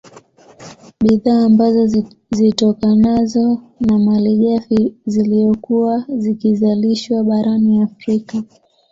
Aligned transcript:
Bidhaa 1.03 1.45
ambazo 1.45 2.03
zitokanazo 2.35 3.61
na 3.79 3.99
malighafi 3.99 4.95
ziliyokuwa 5.05 6.05
zikizalishwa 6.09 7.23
barani 7.23 7.81
Afrika 7.81 8.43